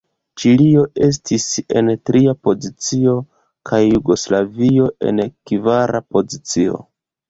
[0.43, 1.45] Ĉilio estis
[1.81, 3.15] en tria pozicio,
[3.73, 6.87] kaj Jugoslavio en kvara pozicio.